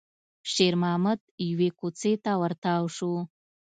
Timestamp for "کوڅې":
1.79-2.13